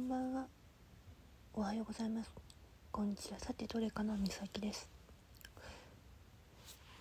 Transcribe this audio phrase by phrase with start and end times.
[0.00, 0.46] んばんは。
[1.52, 2.30] おはようございます。
[2.90, 3.38] こんにちは。
[3.38, 4.88] さてどれかなみさきです。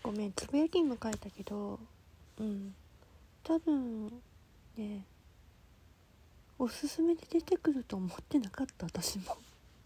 [0.03, 1.79] ごめんつぶやきにも書いたけど
[2.39, 2.75] うん。
[3.41, 4.11] 多分
[4.77, 5.05] ね
[6.57, 9.37] おすすめで出てくると思ってなかった私も。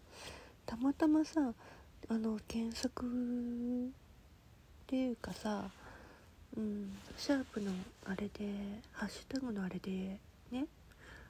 [0.66, 1.54] たまたまさ
[2.08, 3.90] あの検索っ
[4.88, 5.70] ていうかさ
[6.56, 7.70] うんシャープの
[8.06, 10.18] あれでハッシュタグのあれで
[10.50, 10.66] ね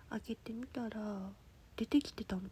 [0.08, 1.28] 開けてみたら
[1.76, 2.42] 出てきてたの。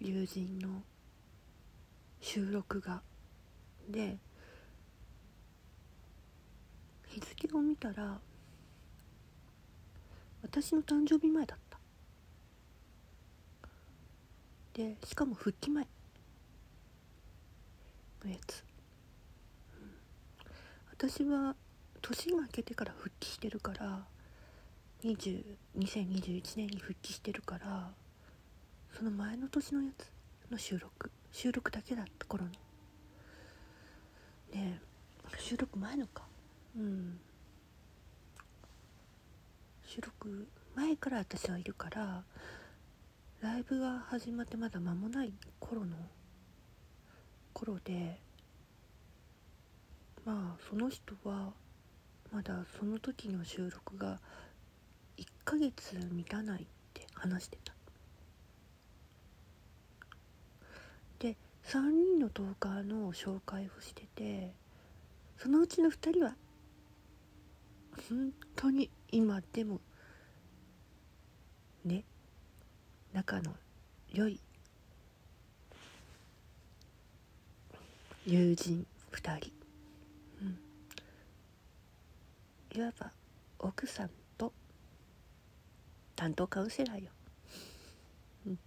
[0.00, 0.82] 友人の
[2.20, 3.02] 収録が。
[3.88, 4.18] で
[7.06, 8.18] 日付を見たら
[10.42, 11.78] 私の誕生日前だった。
[14.74, 15.86] でしかも復帰前。
[18.24, 18.64] のやつ、
[20.90, 21.54] 私は
[22.08, 24.04] 年が明けてから復帰してるから
[25.02, 25.42] 20
[25.78, 27.90] 2021年に復帰してるから
[28.96, 30.10] その前の年のやつ
[30.50, 32.50] の収録収録だけだった頃の
[34.54, 34.80] ね
[35.38, 36.22] 収録前のか。
[36.76, 37.18] うん。
[39.84, 42.22] 収録前から私はいるから
[43.40, 45.96] ライブが始まってまだ間もない頃の
[47.52, 48.20] 頃で
[50.24, 51.52] まあその人は
[52.32, 54.20] まだその時の収録が
[55.16, 57.72] 1ヶ月満たないって話してた。
[61.18, 64.52] で3人のトーカーの紹介をしてて
[65.38, 66.36] そのうちの2人は
[68.08, 69.80] 本当に今でも
[71.84, 72.04] ね
[73.12, 73.54] 仲の
[74.12, 74.40] 良い
[78.26, 79.52] 友人2人、
[80.42, 80.58] うん、
[82.76, 83.10] いわば
[83.58, 84.52] 奥さんと
[86.14, 87.10] 担当カウンセラーよ、
[88.46, 88.58] うん、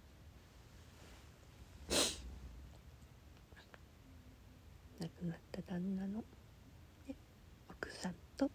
[4.98, 6.24] 亡くなった旦那の、
[7.06, 7.14] ね、
[7.68, 8.50] 奥さんと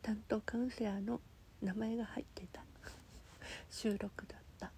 [0.00, 1.20] 担当カウンセラーの
[1.60, 2.62] 名前が入ってた。
[3.70, 4.70] 収録だった。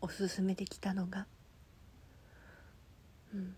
[0.00, 1.26] おすすめできたのが。
[3.34, 3.54] うん。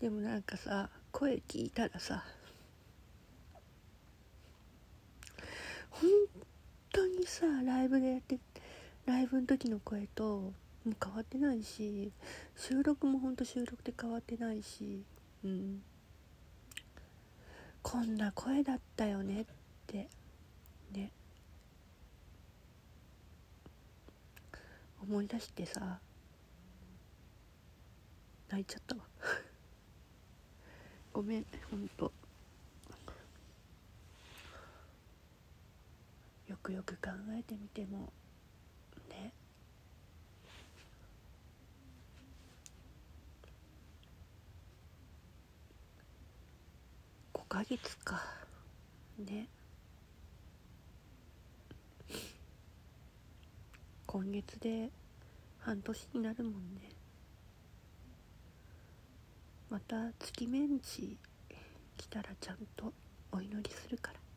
[0.00, 2.24] でもなんかさ声聞いたらさ
[5.90, 6.08] 本
[6.92, 8.38] 当にさライブでやって
[9.06, 10.52] ライブの時の声とも
[10.86, 12.12] う変わってないし
[12.56, 15.02] 収録もほんと収録で変わってないし
[15.44, 15.82] うん。
[17.82, 19.44] こんな声だったよねっ
[19.86, 20.08] て
[20.92, 21.10] ね。
[25.02, 25.98] 思い出してさ
[28.50, 29.02] 泣いちゃったわ。
[31.12, 32.12] ごめんほんと
[36.48, 38.12] よくよく考えてみても
[39.08, 39.32] ね。
[47.32, 48.22] 5ヶ月か。
[49.18, 49.48] ね。
[54.06, 54.90] 今月で
[55.60, 56.90] 半年になるもんね。
[59.70, 61.16] また月メンチ
[61.96, 62.92] 来たらちゃんと
[63.32, 64.27] お祈りするから。